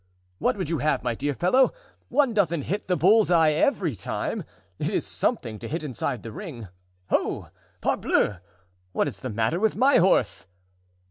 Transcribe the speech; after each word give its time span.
"What 0.39 0.57
would 0.57 0.67
you 0.67 0.79
have, 0.79 1.03
my 1.03 1.13
dear 1.13 1.35
fellow? 1.35 1.73
One 2.09 2.33
doesn't 2.33 2.63
hit 2.63 2.87
the 2.87 2.97
bull's 2.97 3.29
eye 3.29 3.51
every 3.51 3.95
time; 3.95 4.43
it 4.79 4.89
is 4.89 5.05
something 5.05 5.59
to 5.59 5.67
hit 5.67 5.83
inside 5.83 6.23
the 6.23 6.31
ring. 6.31 6.69
Ho! 7.11 7.49
parbleau! 7.81 8.39
what 8.93 9.07
is 9.07 9.19
the 9.19 9.29
matter 9.29 9.59
with 9.59 9.75
my 9.75 9.97
horse?" 9.97 10.47